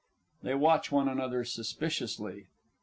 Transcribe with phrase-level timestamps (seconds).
[0.43, 2.47] [_They watch one another suspiciously.